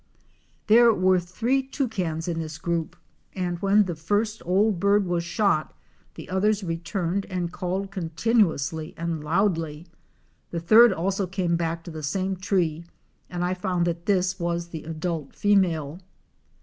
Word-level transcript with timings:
There 0.65 0.91
were 0.91 1.19
three 1.19 1.61
Toucans 1.61 2.27
in 2.27 2.39
this 2.39 2.57
group 2.57 2.95
and 3.35 3.59
when 3.61 3.83
the 3.85 3.93
first 3.93 4.41
old 4.47 4.79
bird 4.79 5.05
was 5.05 5.23
shot 5.23 5.77
the 6.15 6.27
others 6.27 6.63
returned 6.63 7.27
and 7.29 7.51
called 7.53 7.91
continuously 7.91 8.95
and 8.97 9.23
loudly. 9.23 9.85
The 10.49 10.59
third 10.59 10.91
also 10.91 11.27
came 11.27 11.55
back 11.55 11.83
to 11.83 11.91
the 11.91 12.01
same 12.01 12.35
tree 12.35 12.83
and 13.29 13.45
I 13.45 13.53
found 13.53 13.85
that 13.85 14.07
this 14.07 14.39
was 14.39 14.69
the 14.69 14.85
adult 14.85 15.35
female. 15.35 15.99